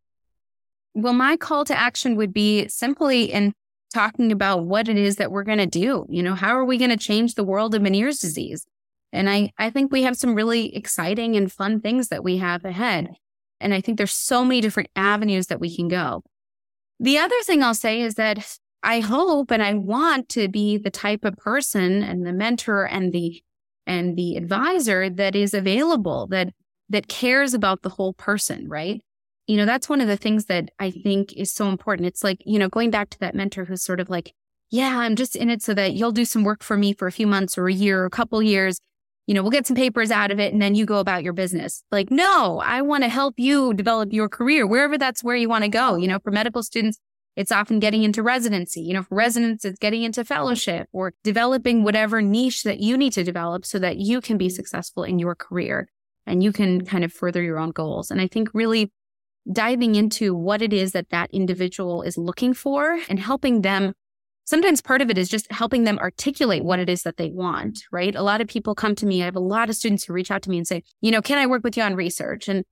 [0.93, 3.55] Well, my call to action would be simply in
[3.93, 6.05] talking about what it is that we're going to do.
[6.11, 8.67] You know, how are we going to change the world of Meniere's disease?
[9.15, 12.67] And I, I think we have some really exciting and fun things that we have
[12.67, 13.13] ahead.
[13.61, 16.23] And I think there's so many different avenues that we can go.
[17.01, 20.91] The other thing I'll say is that I hope and I want to be the
[20.91, 23.43] type of person and the mentor and the
[23.87, 26.53] and the advisor that is available that
[26.91, 29.03] that cares about the whole person, right?
[29.49, 32.07] you know, that's one of the things that I think is so important.
[32.07, 34.35] It's like, you know, going back to that mentor who's sort of like,
[34.71, 37.13] yeah, I'm just in it so that you'll do some work for me for a
[37.13, 38.79] few months or a year or a couple years.
[39.29, 41.35] You know, we'll get some papers out of it and then you go about your
[41.35, 41.85] business.
[41.93, 45.65] Like, no, I want to help you develop your career wherever that's where you want
[45.65, 45.97] to go.
[45.97, 46.99] You know, for medical students,
[47.37, 48.81] it's often getting into residency.
[48.81, 53.13] You know, for residents, it's getting into fellowship or developing whatever niche that you need
[53.13, 55.89] to develop so that you can be successful in your career
[56.27, 58.11] and you can kind of further your own goals.
[58.11, 58.91] And I think really
[59.53, 63.93] diving into what it is that that individual is looking for and helping them.
[64.49, 67.85] Sometimes part of it is just helping them articulate what it is that they want,
[67.93, 68.15] right?
[68.15, 69.21] A lot of people come to me.
[69.21, 71.21] I have a lot of students who reach out to me and say, you know,
[71.21, 72.49] can I work with you on research?
[72.49, 72.65] And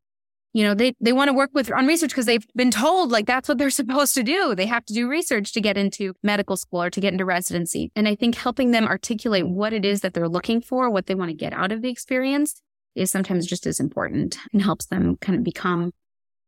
[0.55, 3.27] you know, they, they want to work with on research because they've been told like
[3.27, 4.55] that's what they're supposed to do.
[4.55, 7.93] They have to do research to get into medical school or to get into residency.
[7.95, 11.15] And I think helping them articulate what it is that they're looking for, what they
[11.15, 12.63] want to get out of the experience
[12.95, 15.93] is sometimes just as important and helps them kind of become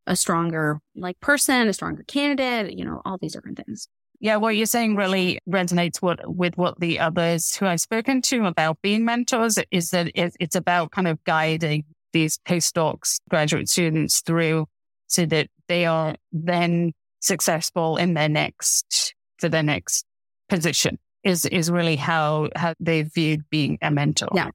[0.06, 3.88] a stronger like person, a stronger candidate, you know, all these different things.
[4.20, 8.46] Yeah, what you're saying really resonates with, with what the others who I've spoken to
[8.46, 14.66] about being mentors is that it's about kind of guiding these postdocs, graduate students through
[15.06, 20.04] so that they are then successful in their next, for their next
[20.48, 24.28] position is, is really how, how they viewed being a mentor.
[24.34, 24.50] Yeah.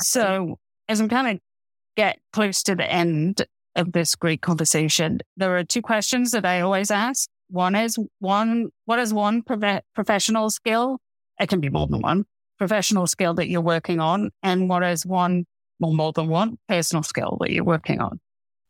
[0.00, 0.58] So
[0.88, 1.40] as I'm kind of
[1.96, 5.20] get close to the end of this great conversation.
[5.36, 7.28] There are two questions that I always ask.
[7.48, 10.98] One is one, what is one prof- professional skill?
[11.38, 12.24] It can be more than one
[12.58, 14.30] professional skill that you're working on.
[14.42, 15.44] And what is one
[15.80, 18.18] or more than one personal skill that you're working on?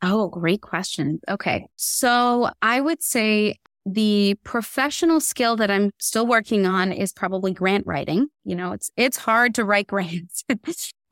[0.02, 1.20] Oh, great question.
[1.28, 1.66] Okay.
[1.76, 3.56] So I would say
[3.88, 8.26] The professional skill that I'm still working on is probably grant writing.
[8.44, 10.42] You know, it's it's hard to write grants.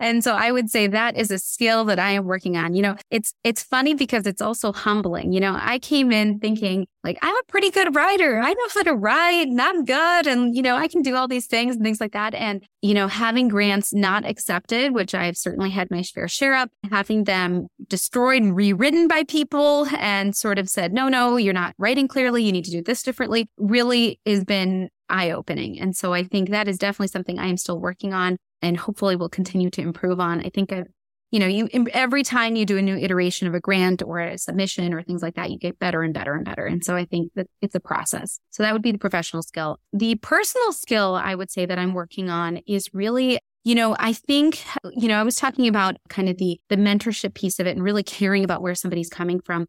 [0.04, 2.74] And so I would say that is a skill that I am working on.
[2.74, 5.32] You know, it's it's funny because it's also humbling.
[5.32, 8.38] You know, I came in thinking like I'm a pretty good writer.
[8.38, 11.26] I know how to write and I'm good and you know, I can do all
[11.26, 15.38] these things and things like that and you know, having grants not accepted, which I've
[15.38, 20.58] certainly had my fair share of, having them destroyed and rewritten by people and sort
[20.58, 22.44] of said, "No, no, you're not writing clearly.
[22.44, 25.78] You need to do this differently." really has been eye opening.
[25.80, 29.16] And so I think that is definitely something I am still working on and hopefully
[29.16, 30.40] will continue to improve on.
[30.40, 30.72] I think
[31.30, 34.38] you know, you every time you do a new iteration of a grant or a
[34.38, 36.64] submission or things like that, you get better and better and better.
[36.64, 38.38] And so I think that it's a process.
[38.50, 39.80] So that would be the professional skill.
[39.92, 44.12] The personal skill I would say that I'm working on is really you know, I
[44.12, 44.62] think,
[44.92, 47.82] you know, I was talking about kind of the the mentorship piece of it and
[47.82, 49.66] really caring about where somebody's coming from.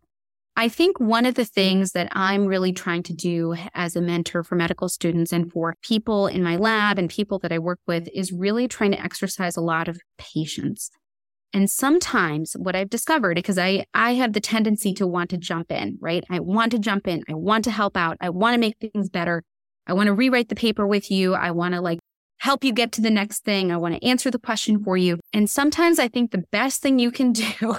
[0.57, 4.41] I think one of the things that I'm really trying to do as a mentor
[4.41, 8.07] for medical students and for people in my lab and people that I work with
[8.13, 10.89] is really trying to exercise a lot of patience.
[11.51, 15.71] And sometimes what I've discovered, because I, I have the tendency to want to jump
[15.73, 16.23] in, right?
[16.29, 17.23] I want to jump in.
[17.29, 18.15] I want to help out.
[18.21, 19.43] I want to make things better.
[19.87, 21.33] I want to rewrite the paper with you.
[21.33, 21.99] I want to like
[22.39, 23.71] help you get to the next thing.
[23.71, 25.19] I want to answer the question for you.
[25.33, 27.77] And sometimes I think the best thing you can do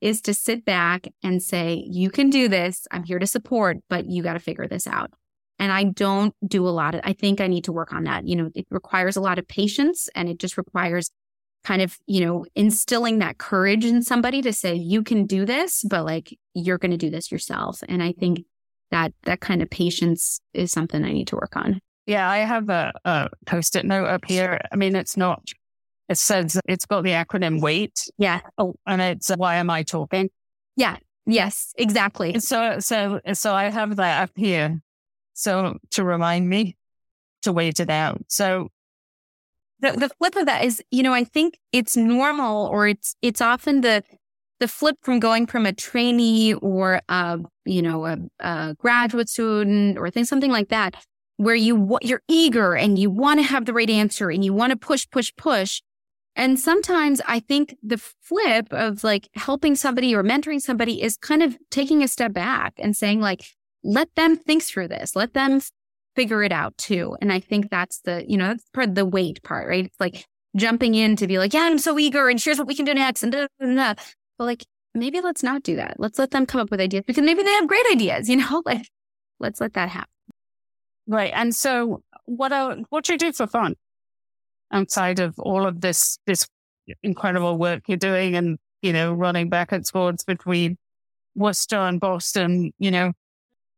[0.00, 2.86] is to sit back and say, you can do this.
[2.90, 5.10] I'm here to support, but you got to figure this out.
[5.58, 8.26] And I don't do a lot of, I think I need to work on that.
[8.26, 11.10] You know, it requires a lot of patience and it just requires
[11.64, 15.84] kind of, you know, instilling that courage in somebody to say, you can do this,
[15.84, 17.82] but like you're going to do this yourself.
[17.88, 18.46] And I think
[18.90, 21.80] that that kind of patience is something I need to work on.
[22.06, 24.58] Yeah, I have a, a post it note up here.
[24.72, 25.42] I mean, it's not
[26.10, 28.08] it says it's got the acronym WAIT.
[28.18, 28.40] Yeah.
[28.58, 30.28] Oh, and it's uh, why am I talking?
[30.76, 30.96] Yeah.
[31.24, 32.40] Yes, exactly.
[32.40, 34.82] So, so, so I have that up here.
[35.34, 36.76] So to remind me
[37.42, 38.22] to wait it out.
[38.26, 38.68] So
[39.78, 43.40] the, the flip of that is, you know, I think it's normal or it's, it's
[43.40, 44.02] often the,
[44.58, 49.96] the flip from going from a trainee or a, you know, a, a graduate student
[49.96, 50.96] or things, something like that,
[51.36, 54.70] where you, you're eager and you want to have the right answer and you want
[54.70, 55.80] to push, push, push.
[56.40, 61.42] And sometimes I think the flip of like helping somebody or mentoring somebody is kind
[61.42, 63.44] of taking a step back and saying, like,
[63.84, 65.60] let them think through this, let them
[66.16, 67.14] figure it out too.
[67.20, 69.84] And I think that's the, you know, that's part of the wait part, right?
[69.84, 70.24] It's like
[70.56, 72.94] jumping in to be like, yeah, I'm so eager and here's what we can do
[72.94, 73.22] next.
[73.22, 73.94] And da, da, da.
[74.38, 74.64] but like,
[74.94, 75.96] maybe let's not do that.
[75.98, 78.62] Let's let them come up with ideas because maybe they have great ideas, you know,
[78.64, 78.88] like
[79.40, 80.08] let's let that happen.
[81.06, 81.32] Right.
[81.34, 83.74] And so what, uh, what do you do for fun?
[84.72, 86.46] Outside of all of this, this
[87.02, 90.76] incredible work you're doing and, you know, running back and forwards between
[91.34, 93.12] Worcester and Boston, you know?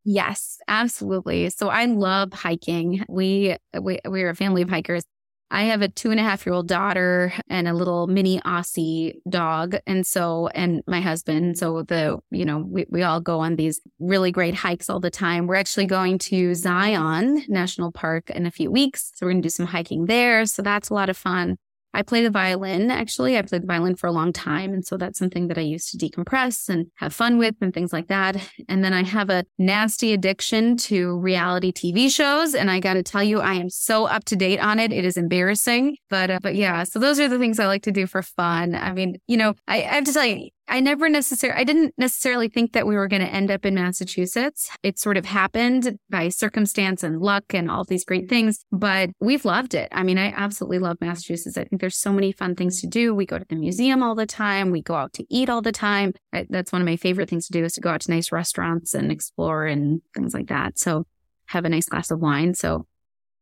[0.05, 1.51] Yes, absolutely.
[1.51, 3.05] So I love hiking.
[3.09, 5.05] We, we, we're a family of hikers.
[5.53, 9.17] I have a two and a half year old daughter and a little mini Aussie
[9.29, 9.77] dog.
[9.87, 11.59] And so, and my husband.
[11.59, 15.11] So the, you know, we, we all go on these really great hikes all the
[15.11, 15.47] time.
[15.47, 19.13] We're actually going to Zion National Park in a few weeks.
[19.15, 20.47] So we're going to do some hiking there.
[20.47, 21.59] So that's a lot of fun.
[21.95, 22.91] I play the violin.
[22.91, 24.73] Actually, I played the violin for a long time.
[24.73, 27.93] And so that's something that I use to decompress and have fun with and things
[27.93, 28.37] like that.
[28.69, 32.55] And then I have a nasty addiction to reality TV shows.
[32.55, 34.93] And I got to tell you, I am so up to date on it.
[34.93, 35.97] It is embarrassing.
[36.09, 38.75] But, uh, but yeah, so those are the things I like to do for fun.
[38.75, 41.93] I mean, you know, I, I have to tell you, I never necessarily, I didn't
[41.99, 44.71] necessarily think that we were going to end up in Massachusetts.
[44.83, 49.45] It sort of happened by circumstance and luck and all these great things, but we've
[49.45, 49.91] loved it.
[49.93, 51.59] I mean, I absolutely love Massachusetts.
[51.59, 53.15] I think there's so many fun things to do.
[53.15, 54.71] We go to the museum all the time.
[54.71, 56.15] We go out to eat all the time.
[56.33, 58.95] That's one of my favorite things to do is to go out to nice restaurants
[58.95, 60.79] and explore and things like that.
[60.79, 61.05] So
[61.49, 62.55] have a nice glass of wine.
[62.55, 62.87] So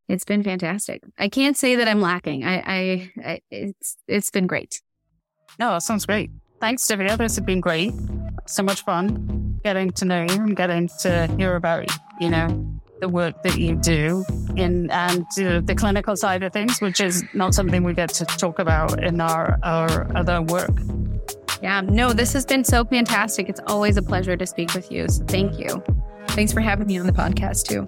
[0.09, 1.05] it's been fantastic.
[1.17, 2.43] I can't say that I'm lacking.
[2.43, 4.83] I, I, I it's, it's been great.
[5.61, 6.33] No, that sounds great.
[6.61, 7.17] Thanks, Divya.
[7.17, 7.93] This has been great.
[8.47, 11.91] So much fun getting to know you and getting to hear about,
[12.21, 14.25] you know, the work that you do
[14.57, 18.59] in and the clinical side of things, which is not something we get to talk
[18.59, 20.71] about in our, our other work.
[21.63, 23.49] Yeah, no, this has been so fantastic.
[23.49, 25.09] It's always a pleasure to speak with you.
[25.09, 25.83] So thank you.
[26.29, 27.87] Thanks for having me on the podcast too.